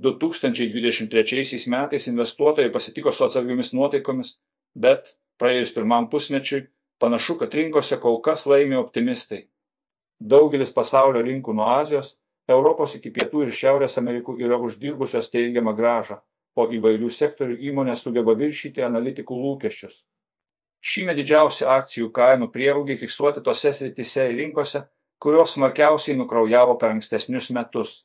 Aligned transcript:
2023 0.00 1.68
metais 1.68 2.08
investuotojai 2.08 2.72
pasitiko 2.72 3.12
su 3.12 3.24
atsargiomis 3.26 3.72
nuotaikomis, 3.76 4.38
bet 4.74 5.14
praėjus 5.40 5.74
pirmam 5.76 6.08
pusmečiui 6.12 6.66
panašu, 7.00 7.36
kad 7.40 7.54
rinkose 7.54 8.00
kol 8.00 8.20
kas 8.24 8.46
laimi 8.46 8.78
optimistai. 8.80 9.46
Daugelis 10.20 10.72
pasaulio 10.76 11.22
rinkų 11.24 11.54
nuo 11.56 11.68
Azijos, 11.72 12.14
Europos 12.48 12.96
iki 12.98 13.12
Pietų 13.14 13.44
ir 13.46 13.54
Šiaurės 13.56 13.96
Amerikų 14.00 14.36
yra 14.42 14.58
uždirbusios 14.60 15.30
teigiamą 15.32 15.74
gražą, 15.76 16.20
o 16.56 16.66
įvairių 16.76 17.10
sektorių 17.14 17.58
įmonės 17.70 18.04
sugeba 18.04 18.34
viršyti 18.36 18.84
analitikų 18.84 19.36
lūkesčius. 19.44 20.02
Šįmet 20.80 21.20
didžiausi 21.20 21.66
akcijų 21.68 22.08
kainų 22.16 22.48
prieaugiai 22.52 22.96
fiksuoti 23.00 23.44
tose 23.44 23.72
sritise 23.76 24.26
ir 24.30 24.38
rinkose, 24.40 24.82
kurios 25.20 25.54
smarkiausiai 25.54 26.16
nukraujavo 26.16 26.78
per 26.80 26.94
ankstesnius 26.94 27.50
metus. 27.52 27.98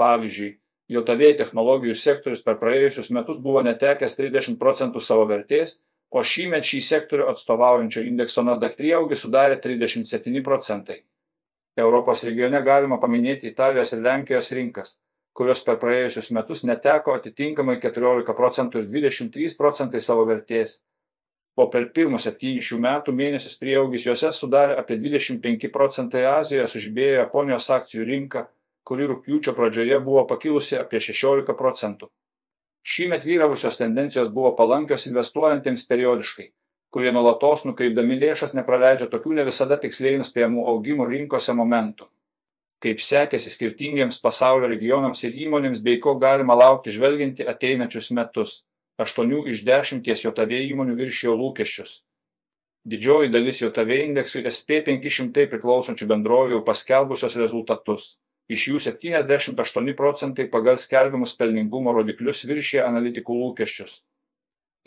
Pavyzdžiui, 0.00 0.54
JAV 0.90 1.22
technologijų 1.38 1.94
sektorius 1.94 2.42
per 2.42 2.58
praėjusius 2.58 3.12
metus 3.14 3.38
buvo 3.42 3.62
netekęs 3.66 4.16
30 4.18 4.58
procentų 4.58 5.02
savo 5.06 5.26
vertės, 5.30 5.78
o 6.10 6.24
šįmet 6.26 6.66
šį 6.66 6.80
sektorių 6.86 7.28
atstovaujančio 7.30 8.02
indekso 8.08 8.42
Nasdaq 8.42 8.74
prieaugis 8.78 9.22
sudarė 9.22 9.60
37 9.62 10.42
procentai. 10.42 10.98
Europos 11.78 12.24
regione 12.26 12.58
galima 12.66 12.98
paminėti 12.98 13.52
Italijos 13.52 13.94
ir 13.94 14.02
Lenkijos 14.02 14.50
rinkas, 14.58 14.96
kurios 15.32 15.62
per 15.62 15.78
praėjusius 15.78 16.32
metus 16.34 16.64
neteko 16.66 17.14
atitinkamai 17.14 17.78
14 17.80 18.34
procentų 18.36 18.82
ir 18.82 18.90
23 18.98 19.54
procentai 19.62 20.02
savo 20.02 20.26
vertės 20.26 20.80
o 21.60 21.66
per 21.68 21.88
pirmus 21.94 22.24
septynis 22.26 22.66
šių 22.68 22.78
metų 22.84 23.14
mėnesius 23.16 23.58
prieaugis 23.60 24.06
juose 24.06 24.30
sudarė 24.34 24.78
apie 24.80 24.96
25 25.00 25.70
procentai 25.74 26.24
Azijoje 26.30 26.68
sužibėjo 26.72 27.18
Japonijos 27.20 27.68
akcijų 27.76 28.06
rinka, 28.08 28.46
kuri 28.84 29.08
rūpjūčio 29.10 29.54
pradžioje 29.56 29.98
buvo 30.04 30.24
pakilusi 30.30 30.78
apie 30.80 31.00
16 31.02 31.56
procentų. 31.58 32.10
Šįmet 32.86 33.26
vyravusios 33.28 33.76
tendencijos 33.76 34.30
buvo 34.32 34.54
palankios 34.56 35.04
investuojantiems 35.10 35.84
periodiškai, 35.90 36.46
kurie 36.94 37.12
nuolatos 37.12 37.66
nukreipdami 37.68 38.16
lėšas 38.22 38.56
nepraleidžia 38.56 39.10
tokių 39.12 39.36
ne 39.36 39.44
visada 39.50 39.76
tiksliai 39.82 40.16
nuspėjamų 40.22 40.64
augimo 40.72 41.06
rinkose 41.10 41.54
momentų. 41.58 42.08
Kaip 42.80 43.02
sekėsi 43.04 43.52
skirtingiems 43.52 44.22
pasaulio 44.24 44.70
regionams 44.72 45.20
ir 45.28 45.36
įmonėms 45.44 45.82
bei 45.84 46.00
ko 46.00 46.16
galima 46.16 46.56
laukti 46.56 46.94
žvelgianti 46.94 47.44
ateinančius 47.52 48.08
metus 48.16 48.62
aštuonių 49.00 49.44
iš 49.52 49.64
dešimties 49.64 50.24
JOTV 50.24 50.62
įmonių 50.70 50.96
viršijo 50.98 51.34
lūkesčius. 51.36 52.00
Didžioji 52.90 53.28
dalis 53.32 53.60
JOTV 53.60 53.92
indeksui 54.06 54.42
SP500 54.48 55.46
priklausančių 55.52 56.08
bendrovių 56.08 56.62
paskelbusios 56.64 57.36
rezultatus. 57.40 58.14
Iš 58.50 58.66
jų 58.70 58.80
78 58.82 59.94
procentai 59.98 60.48
pagal 60.50 60.80
skelbimus 60.82 61.36
pelningumo 61.38 61.94
rodiklius 61.94 62.42
viršė 62.50 62.82
analitikų 62.86 63.36
lūkesčius. 63.42 64.00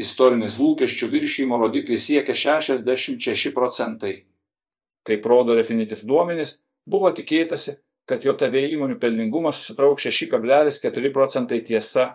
Istorinis 0.04 0.58
lūkesčių 0.60 1.10
viršymo 1.14 1.60
rodiklis 1.62 2.10
siekia 2.10 2.36
66 2.36 3.54
procentai. 3.56 4.16
Kaip 5.08 5.26
rodo 5.28 5.56
Refinitiv 5.56 6.04
duomenys, 6.08 6.58
buvo 6.90 7.12
tikėtasi, 7.16 7.78
kad 8.10 8.26
JOTV 8.26 8.66
įmonių 8.74 9.00
pelningumas 9.00 9.62
susitrauks 9.62 10.10
6,4 10.10 11.14
procentai 11.16 11.62
tiesa 11.64 12.10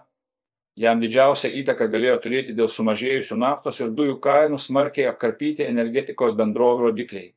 Jam 0.78 1.00
didžiausią 1.02 1.48
įtaką 1.58 1.88
galėjo 1.90 2.18
turėti 2.22 2.52
dėl 2.54 2.68
sumažėjusių 2.70 3.36
naftos 3.42 3.80
ir 3.80 3.88
dujų 3.98 4.20
kainų 4.22 4.60
smarkiai 4.62 5.08
apkarpyti 5.10 5.64
energetikos 5.66 6.36
bendrovų 6.38 6.84
rodikliai. 6.86 7.32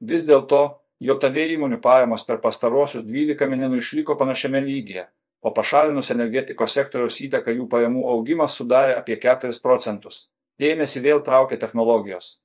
Vis 0.00 0.24
dėlto 0.24 0.60
JOTV 1.02 1.48
įmonių 1.56 1.80
pajamos 1.82 2.22
per 2.28 2.38
pastarosius 2.42 3.02
12 3.08 3.48
mėnesių 3.50 3.80
išliko 3.80 4.14
panašiame 4.20 4.60
lygyje, 4.62 5.08
o 5.42 5.50
pašalinus 5.50 6.12
energetikos 6.14 6.76
sektoriaus 6.78 7.18
įtaką 7.26 7.56
jų 7.56 7.66
pajamų 7.72 8.04
augimas 8.12 8.54
sudarė 8.58 8.94
apie 9.00 9.16
4 9.24 9.58
procentus. 9.64 10.28
Dėmesį 10.62 11.02
vėl 11.08 11.24
traukia 11.26 11.58
technologijos. 11.58 12.36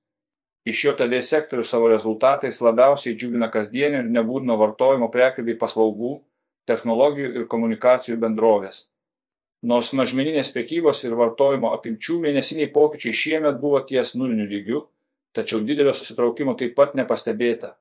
Iš 0.65 0.83
JOTV 0.87 1.21
sektorių 1.21 1.63
savo 1.63 1.91
rezultatais 1.93 2.57
labiausiai 2.65 3.13
džiugina 3.15 3.51
kasdienio 3.53 4.01
ir 4.01 4.11
nebūtino 4.17 4.57
vartojimo 4.59 5.11
prekių 5.13 5.45
bei 5.47 5.59
paslaugų, 5.61 6.17
technologijų 6.67 7.33
ir 7.37 7.47
komunikacijų 7.51 8.17
bendrovės. 8.25 8.87
Nors 9.61 9.93
mažmeninės 9.93 10.49
prekybos 10.55 11.03
ir 11.05 11.13
vartojimo 11.17 11.71
apimčių 11.77 12.19
mėnesiniai 12.25 12.73
pokyčiai 12.73 13.13
šiemet 13.21 13.61
buvo 13.61 13.85
ties 13.85 14.15
nuliniu 14.17 14.49
lygiu, 14.49 14.87
tačiau 15.37 15.61
didelio 15.61 15.93
susitraukimo 15.93 16.57
taip 16.57 16.73
pat 16.77 16.97
nepastebėta. 16.97 17.77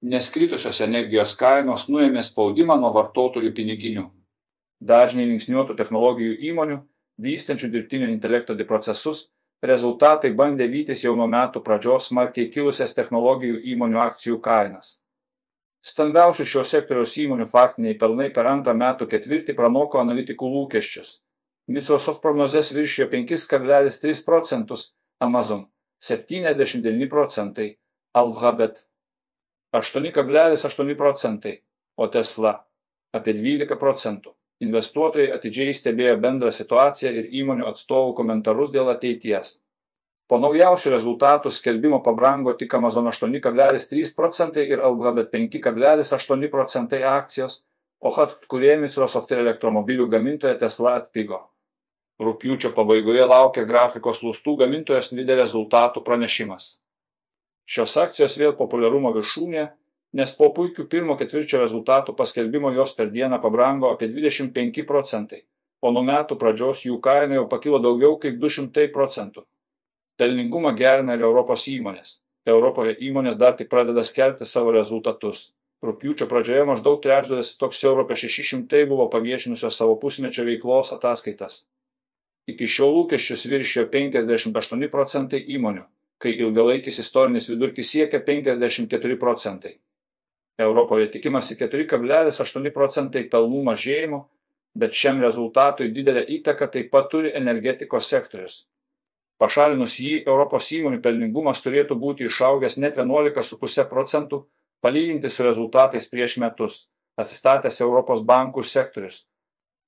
Neskritusios 0.00 0.80
energijos 0.80 1.34
kainos 1.36 1.82
nuėmė 1.92 2.22
spaudimą 2.24 2.78
nuo 2.80 2.88
vartotojų 2.94 3.50
piniginių. 3.52 4.06
Dažnai 4.80 5.26
linksniuotų 5.28 5.76
technologijų 5.76 6.38
įmonių, 6.48 6.78
vystančių 7.20 7.68
dirbtinio 7.68 8.08
intelekto 8.08 8.56
procesus, 8.64 9.28
rezultatai 9.60 10.32
bandė 10.32 10.70
vytis 10.72 11.04
jau 11.04 11.12
nuo 11.16 11.26
metų 11.28 11.60
pradžios 11.60 12.08
smarkiai 12.08 12.48
kilusias 12.48 12.96
technologijų 12.96 13.60
įmonių 13.74 14.00
akcijų 14.06 14.40
kainas. 14.40 15.02
Stambiausių 15.84 16.44
šio 16.44 16.64
sektoriaus 16.64 17.16
įmonių 17.20 17.46
faktiniai 17.48 17.98
pelnai 18.00 18.30
per 18.32 18.48
antrą 18.48 18.72
metų 18.72 19.06
ketvirtį 19.06 19.52
pranoko 19.56 20.00
analitikų 20.00 20.48
lūkesčius. 20.48 21.20
Microsoft 21.68 22.22
prognozes 22.24 22.72
viršijo 22.72 23.08
5,3 23.12 24.24
procentus, 24.24 24.94
Amazon 25.20 25.66
79 26.00 27.08
procentai, 27.08 27.76
Alphabet 28.16 28.86
8,8 29.76 30.96
procentai, 30.98 31.60
o 31.96 32.08
Tesla 32.08 32.56
apie 33.14 33.34
12 33.38 33.78
procentų. 33.78 34.34
Investuotojai 34.60 35.30
atidžiai 35.32 35.72
stebėjo 35.72 36.18
bendrą 36.20 36.50
situaciją 36.52 37.12
ir 37.16 37.28
įmonių 37.40 37.68
atstovų 37.70 38.12
komentarus 38.18 38.72
dėl 38.74 38.90
ateities. 38.92 39.60
Po 40.28 40.38
naujausių 40.38 40.92
rezultatų 40.92 41.50
skelbimo 41.50 42.02
pabrango 42.06 42.52
tik 42.58 42.74
Amazon 42.76 43.08
8,3 43.10 44.12
procentai 44.16 44.66
ir 44.68 44.82
Alphabet 44.84 45.32
5,8 45.32 46.50
procentai 46.50 47.00
akcijos, 47.02 47.62
o 48.00 48.12
atkurė 48.24 48.76
Microsoft 48.80 49.32
ir 49.32 49.42
elektromobilių 49.42 50.06
gamintoja 50.12 50.58
Tesla 50.60 50.98
atpigo. 51.00 51.40
Rūpiučio 52.20 52.74
pabaigoje 52.76 53.24
laukia 53.24 53.64
grafikos 53.64 54.20
lūstų 54.22 54.58
gamintojos 54.60 55.12
Nvidia 55.14 55.38
rezultatų 55.40 56.04
pranešimas. 56.04 56.79
Šios 57.66 57.96
akcijos 58.02 58.36
vėl 58.40 58.56
populiarumo 58.58 59.12
viršūnė, 59.14 59.66
nes 60.18 60.32
po 60.38 60.50
puikių 60.54 60.86
pirmo 60.90 61.16
ketvirčio 61.18 61.60
rezultatų 61.62 62.16
paskelbimo 62.18 62.72
jos 62.74 62.96
per 62.98 63.12
dieną 63.14 63.40
pabrango 63.42 63.92
apie 63.94 64.08
25 64.10 64.82
procentai, 64.86 65.44
o 65.82 65.92
nuo 65.94 66.02
metų 66.06 66.38
pradžios 66.40 66.84
jų 66.86 66.98
kaina 67.04 67.38
jau 67.38 67.46
pakilo 67.48 67.78
daugiau 67.78 68.18
kaip 68.22 68.40
200 68.42 68.88
procentų. 68.94 69.46
Pelningumą 70.18 70.74
gerina 70.76 71.14
ir 71.16 71.24
Europos 71.24 71.64
įmonės. 71.70 72.18
Europoje 72.48 72.96
įmonės 73.06 73.38
dar 73.40 73.56
tik 73.56 73.70
pradeda 73.72 74.02
skelbti 74.04 74.44
savo 74.48 74.72
rezultatus. 74.74 75.50
Rūpiučio 75.84 76.26
pradžioje 76.28 76.64
maždaug 76.68 76.98
trečdalis 77.00 77.54
toks 77.60 77.78
Europė 77.88 78.16
600 78.20 78.82
buvo 78.88 79.06
paviešinusios 79.12 79.78
savo 79.80 79.94
pusmečio 80.00 80.44
veiklos 80.44 80.92
ataskaitas. 80.96 81.62
Iki 82.50 82.66
šiol 82.68 82.92
lūkesčius 82.98 83.46
viršijo 83.48 83.86
58 83.92 84.90
procentai 84.92 85.40
įmonių, 85.56 85.86
kai 86.20 86.34
ilgalaikis 86.36 87.00
istorinis 87.00 87.48
vidurkis 87.48 87.92
siekia 87.92 88.20
54 88.26 89.16
procentai. 89.20 89.78
Europoje 90.60 91.08
tikimasi 91.14 91.56
4,8 91.56 92.70
procentai 92.74 93.24
pelnų 93.32 93.62
mažėjimo, 93.70 94.20
bet 94.76 94.94
šiam 94.94 95.22
rezultatui 95.24 95.88
didelę 95.94 96.26
įtaką 96.36 96.68
taip 96.74 96.90
pat 96.92 97.08
turi 97.10 97.32
energetikos 97.34 98.10
sektorius. 98.12 98.66
Pašalinus 99.40 99.96
jį, 100.04 100.18
Europos 100.28 100.68
įmonių 100.76 101.00
pelningumas 101.00 101.62
turėtų 101.64 101.96
būti 101.96 102.26
išaugęs 102.28 102.76
net 102.76 102.98
11,5 103.00 103.86
procentų 103.88 104.42
palyginti 104.84 105.30
su 105.32 105.46
rezultatais 105.46 106.08
prieš 106.12 106.36
metus, 106.42 106.76
atsistatęs 107.16 107.80
Europos 107.80 108.20
bankų 108.20 108.62
sektorius. 108.64 109.24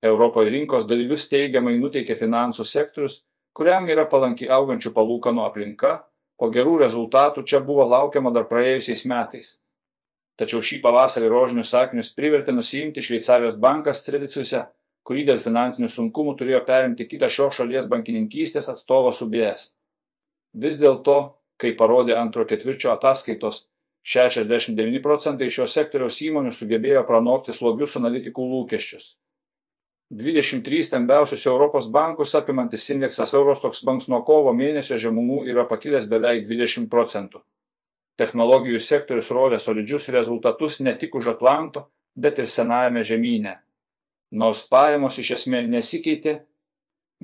Europoje 0.02 0.50
rinkos 0.50 0.88
dalyvius 0.88 1.28
teigiamai 1.30 1.76
nuteikė 1.78 2.16
finansų 2.18 2.64
sektorius, 2.66 3.20
kuriam 3.52 3.84
yra 3.92 4.06
palanki 4.08 4.48
augančių 4.48 4.90
palūkanų 4.96 5.44
aplinka, 5.44 5.92
o 6.42 6.50
gerų 6.50 6.78
rezultatų 6.82 7.46
čia 7.46 7.62
buvo 7.62 7.86
laukiama 7.86 8.34
dar 8.34 8.48
praėjusiais 8.50 9.06
metais. 9.06 9.56
Tačiau 10.40 10.62
šį 10.64 10.80
pavasarį 10.82 11.28
rožinius 11.30 11.70
sakinius 11.70 12.10
privertė 12.16 12.54
nusiimti 12.56 13.04
Šveicarijos 13.04 13.58
bankas 13.62 14.02
Crediciuse 14.06 14.64
kurį 15.06 15.26
dėl 15.30 15.40
finansinių 15.42 15.90
sunkumų 15.90 16.36
turėjo 16.38 16.62
perimti 16.66 17.06
kitą 17.10 17.28
šios 17.30 17.58
šalies 17.58 17.88
bankininkystės 17.90 18.70
atstovas 18.72 19.22
UBS. 19.24 19.72
Vis 20.62 20.78
dėlto, 20.78 21.16
kaip 21.60 21.78
parodė 21.80 22.16
antro 22.18 22.46
ketvirčio 22.48 22.92
ataskaitos, 22.94 23.66
69 24.06 25.02
procentai 25.02 25.50
šio 25.50 25.66
sektoriaus 25.70 26.18
įmonių 26.26 26.52
sugebėjo 26.54 27.04
pranokti 27.06 27.54
slogius 27.54 27.96
analitikų 28.00 28.46
lūkesčius. 28.54 29.12
23 30.14 30.82
stambiausius 30.82 31.46
Europos 31.46 31.90
bankus 31.90 32.34
apimantis 32.34 32.90
indeksas 32.90 33.32
Eurostoks 33.34 33.80
banks 33.84 34.10
nuo 34.12 34.18
kovo 34.28 34.52
mėnesio 34.52 34.98
žemumų 35.00 35.46
yra 35.48 35.64
pakilęs 35.64 36.04
beveik 36.10 36.44
20 36.50 36.90
procentų. 36.92 37.40
Technologijų 38.20 38.80
sektorius 38.84 39.30
rodė 39.32 39.56
solidžius 39.56 40.10
rezultatus 40.12 40.82
ne 40.84 40.92
tik 41.00 41.16
už 41.16 41.30
Atlanto, 41.32 41.86
bet 42.14 42.42
ir 42.42 42.48
senajame 42.54 43.00
žemynė. 43.08 43.54
Nors 44.36 44.66
pajamos 44.68 45.16
iš 45.22 45.30
esmės 45.38 45.70
nesikeitė, 45.72 46.34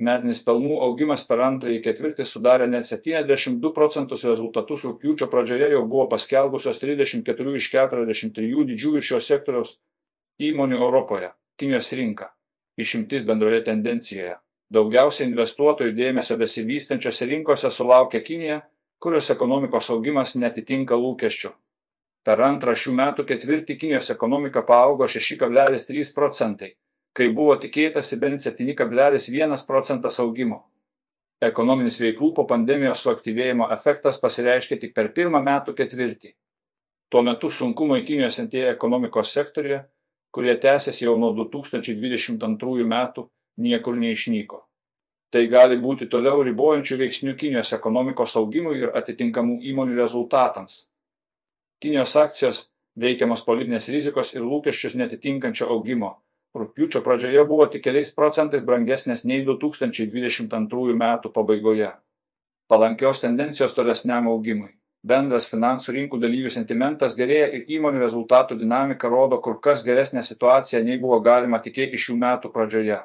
metinis 0.01 0.41
pelnų 0.47 0.81
augimas 0.87 1.27
per 1.29 1.45
antrąjį 1.45 1.83
ketvirtį 1.85 2.25
sudarė 2.25 2.65
net 2.73 2.89
72 2.89 3.73
procentus 3.75 4.25
rezultatus 4.25 4.87
rūpiučio 4.87 5.29
pradžioje 5.29 5.69
jau 5.75 5.83
buvo 5.85 6.07
paskelbusios 6.09 6.81
34 6.81 7.55
iš 7.61 7.69
43 7.77 8.65
didžiųjų 8.73 9.05
šio 9.11 9.21
sektoriaus 9.29 9.77
įmonių 10.41 10.81
Europoje- 10.81 11.35
Kinijos 11.59 11.93
rinka, 11.93 12.33
išimtis 12.85 13.25
bendroje 13.27 13.61
tendencijoje. 13.69 14.35
Daugiausiai 14.73 15.29
investuotojų 15.29 15.95
dėmesio 15.97 16.37
besivystančiose 16.37 17.29
rinkose 17.29 17.71
sulaukia 17.73 18.21
Kinija, 18.25 18.59
kurios 19.01 19.31
ekonomikos 19.33 19.89
augimas 19.95 20.35
netitinka 20.35 20.97
lūkesčių. 20.99 21.55
Per 22.27 22.43
antrą 22.45 22.75
šių 22.75 22.93
metų 22.99 23.25
ketvirtį 23.31 23.79
Kinijos 23.81 24.11
ekonomika 24.13 24.61
paaugo 24.67 25.07
6,3 25.09 26.13
procentai 26.13 26.75
kai 27.19 27.29
buvo 27.35 27.55
tikėtasi 27.59 28.19
bent 28.19 28.43
7,1 28.43 29.65
procentas 29.67 30.19
augimo. 30.23 30.63
Ekonominis 31.43 31.99
veiklų 32.03 32.33
po 32.35 32.45
pandemijos 32.47 33.03
suaktyvėjimo 33.05 33.69
efektas 33.75 34.19
pasireiškė 34.23 34.77
tik 34.79 34.95
per 34.95 35.11
pirmą 35.15 35.41
metų 35.43 35.75
ketvirtį. 35.77 36.33
Tuo 37.09 37.23
metu 37.25 37.49
sunkumai 37.49 38.03
Kinijos 38.07 38.39
entėje 38.43 38.73
ekonomikos 38.73 39.31
sektorija, 39.33 39.85
kurie 40.35 40.55
tęsiasi 40.55 41.05
jau 41.05 41.17
nuo 41.19 41.31
2022 41.37 42.85
metų, 42.93 43.27
niekur 43.57 43.97
neišnyko. 43.99 44.63
Tai 45.29 45.43
gali 45.49 45.77
būti 45.77 46.07
toliau 46.09 46.41
ribojančių 46.45 46.97
veiksnių 47.03 47.35
Kinijos 47.37 47.73
ekonomikos 47.77 48.33
augimui 48.39 48.79
ir 48.79 48.95
atitinkamų 48.97 49.59
įmonių 49.71 49.99
rezultatams. 49.99 50.87
Kinijos 51.83 52.15
akcijos 52.17 52.63
veikiamos 52.99 53.45
politinės 53.45 53.91
rizikos 53.93 54.33
ir 54.33 54.47
lūkesčius 54.47 54.97
netitinkančio 54.97 55.69
augimo 55.69 56.15
rugpjūčio 56.57 57.01
pradžioje 57.05 57.45
buvo 57.45 57.67
tik 57.69 57.83
keliais 57.85 58.11
procentais 58.15 58.65
brangesnės 58.65 59.25
nei 59.25 59.43
2022 59.45 60.97
metų 60.97 61.31
pabaigoje. 61.33 61.91
Palankios 62.69 63.21
tendencijos 63.21 63.73
tolesniam 63.77 64.29
augimui. 64.29 64.73
Bendras 65.03 65.47
finansų 65.47 65.93
rinkų 65.95 66.19
dalyvių 66.19 66.49
sentimentas 66.51 67.15
gerėja 67.15 67.47
ir 67.55 67.69
įmonių 67.77 68.01
rezultatų 68.03 68.57
dinamika 68.59 69.07
rodo 69.07 69.39
kur 69.43 69.59
kas 69.63 69.85
geresnę 69.87 70.23
situaciją 70.23 70.83
nei 70.83 70.99
buvo 70.99 71.21
galima 71.23 71.61
tikėti 71.63 71.97
šių 71.97 72.17
metų 72.19 72.51
pradžioje. 72.55 72.99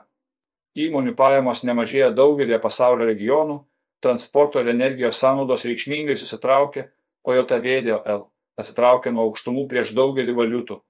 Įmonių 0.75 1.15
pajamos 1.15 1.63
nemažėja 1.63 2.11
daugelį 2.11 2.59
pasaulio 2.63 3.07
regionų, 3.07 3.61
transporto 4.03 4.59
ir 4.59 4.73
energijos 4.75 5.21
sąnaudos 5.23 5.63
reikšmingai 5.71 6.17
susitraukė, 6.19 6.89
o 7.23 7.37
JVDL 7.37 8.27
atsitraukė 8.59 9.15
nuo 9.15 9.29
aukštumų 9.31 9.69
prieš 9.71 9.95
daugelį 9.95 10.35
valiutų 10.35 10.81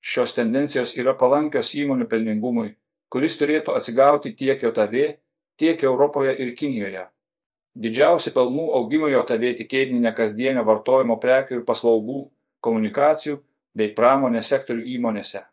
Šios 0.00 0.32
tendencijos 0.32 0.94
yra 0.96 1.12
palankios 1.12 1.74
įmonių 1.76 2.06
pelningumui, 2.08 2.70
kuris 3.12 3.36
turėtų 3.36 3.74
atsigauti 3.76 4.32
tiek 4.32 4.62
JAV, 4.64 4.94
tiek 5.60 5.82
Europoje 5.84 6.32
ir 6.40 6.54
Kinijoje. 6.56 7.02
Didžiausi 7.78 8.32
pelnų 8.34 8.66
augimo 8.74 9.08
JAV 9.08 9.30
tikėtini 9.58 10.00
ne 10.02 10.12
kasdienio 10.12 10.64
vartojimo 10.66 11.16
prekių 11.22 11.60
ir 11.60 11.64
paslaugų, 11.68 12.24
komunikacijų 12.60 13.38
bei 13.74 13.94
pramonės 13.94 14.50
sektorių 14.50 14.84
įmonėse. 14.96 15.44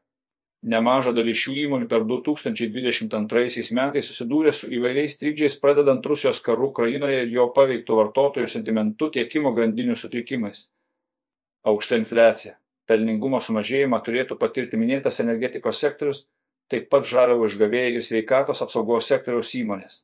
Nemaža 0.68 1.14
dalis 1.14 1.38
šių 1.38 1.54
įmonių 1.68 1.88
per 1.88 2.02
2022 2.10 3.76
metais 3.78 4.08
susidūrė 4.10 4.52
su 4.52 4.72
įvairiais 4.74 5.20
trikdžiais 5.22 5.60
pradedant 5.62 6.06
Rusijos 6.06 6.42
karu 6.42 6.72
Ukrainoje 6.72 7.22
ir 7.28 7.36
jo 7.36 7.46
paveiktų 7.54 8.00
vartotojų 8.02 8.50
sentimentų 8.50 9.12
tiekimo 9.20 9.54
grandinių 9.54 9.96
sutrikimais. 9.96 10.72
Aukšta 11.68 12.02
infliacija 12.02 12.58
pelningumo 12.88 13.40
sumažėjimą 13.44 14.02
turėtų 14.04 14.40
patirti 14.42 14.80
minėtas 14.80 15.22
energetikos 15.22 15.80
sektorius, 15.84 16.26
taip 16.72 16.90
pat 16.90 17.06
žaliavų 17.06 17.48
išgavėjai 17.52 17.96
ir 18.00 18.06
sveikatos 18.10 18.64
apsaugos 18.66 19.10
sektoriaus 19.12 19.54
įmonės. 19.60 20.02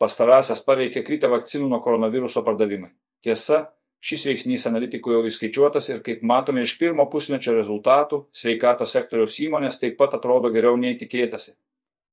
Pastarąsias 0.00 0.62
paveikė 0.64 1.02
kritę 1.04 1.28
vakcinų 1.28 1.66
nuo 1.68 1.78
koronaviruso 1.84 2.40
pardavimai. 2.44 2.88
Tiesa, 3.20 3.66
šis 4.00 4.22
veiksnys 4.30 4.64
analitikų 4.70 5.12
jau 5.12 5.24
įskaičiuotas 5.28 5.90
ir 5.92 5.98
kaip 6.06 6.22
matome 6.24 6.64
iš 6.64 6.78
pirmo 6.80 7.04
pusmečio 7.12 7.52
rezultatų, 7.58 8.22
sveikatos 8.32 8.94
sektoriaus 8.96 9.36
įmonės 9.44 9.76
taip 9.82 9.98
pat 10.00 10.16
atrodo 10.16 10.48
geriau 10.54 10.80
nei 10.80 10.96
tikėtasi. 10.96 11.52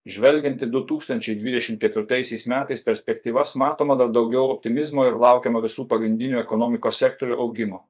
Žvelgiant 0.07 0.61
į 0.63 0.69
2024 0.71 2.43
metais 2.51 2.83
perspektyvas 2.83 3.55
matoma 3.59 3.95
dar 3.99 4.11
daugiau 4.11 4.51
optimizmo 4.51 5.07
ir 5.07 5.15
laukiama 5.19 5.63
visų 5.63 5.87
pagrindinių 5.87 6.41
ekonomikos 6.43 6.99
sektorių 7.03 7.39
augimo. 7.43 7.85